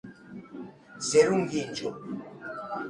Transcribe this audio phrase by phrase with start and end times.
[1.09, 2.21] Ser un gínjol.